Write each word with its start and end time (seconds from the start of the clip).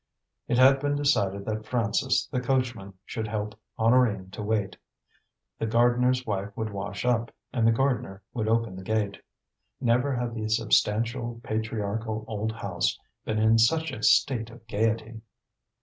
It 0.47 0.57
had 0.57 0.79
been 0.79 0.95
decided 0.95 1.45
that 1.45 1.67
Francis, 1.67 2.25
the 2.25 2.41
coachman, 2.41 2.95
should 3.05 3.27
help 3.27 3.53
Honorine 3.77 4.31
to 4.31 4.41
wait. 4.41 4.75
The 5.59 5.67
gardener's 5.67 6.25
wife 6.25 6.49
would 6.57 6.71
wash 6.71 7.05
up, 7.05 7.31
and 7.53 7.67
the 7.67 7.71
gardener 7.71 8.23
would 8.33 8.47
open 8.47 8.75
the 8.75 8.81
gate. 8.81 9.21
Never 9.79 10.15
had 10.15 10.33
the 10.33 10.49
substantial, 10.49 11.39
patriarchal 11.43 12.25
old 12.27 12.51
house 12.51 12.97
been 13.25 13.37
in 13.37 13.59
such 13.59 13.91
a 13.91 14.01
state 14.01 14.49
of 14.49 14.65
gaiety. 14.65 15.21